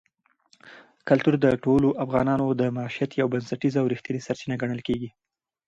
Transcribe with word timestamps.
کلتور 1.07 1.35
د 1.39 1.45
ټولو 1.63 1.87
افغانانو 2.05 2.45
د 2.59 2.61
معیشت 2.77 3.11
یوه 3.13 3.31
بنسټیزه 3.33 3.77
او 3.81 3.89
رښتینې 3.93 4.19
سرچینه 4.27 4.55
ګڼل 4.61 4.81
کېږي. 4.87 5.09